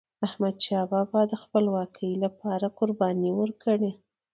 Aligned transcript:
احمدشاه 0.27 0.83
بابا 0.91 1.21
د 1.31 1.33
خپلواکی 1.43 2.11
لپاره 2.23 2.65
قرباني 2.77 3.31
ورکړې. 3.39 3.91